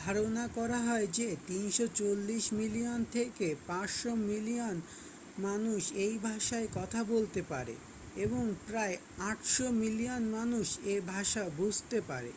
ধারণা 0.00 0.44
করা 0.54 0.78
হয় 0.80 1.06
যে 1.12 1.26
340 1.48 2.44
মিলিয়ন 2.52 3.00
থেকে 3.12 3.46
500 3.68 4.28
মিলিয়ন 4.28 4.76
মানুষ 5.38 5.82
এই 6.04 6.14
ভাষায় 6.22 6.68
কথা 6.74 7.00
বলতে 7.04 7.40
পারে 7.48 7.74
এবং 8.16 8.42
প্রায় 8.66 8.96
800 9.26 9.82
মিলিয়ন 9.82 10.22
মানুষ 10.30 10.66
এ 10.86 10.96
ভাষা 11.12 11.44
বুঝতে 11.58 11.98
পারে 12.08 12.32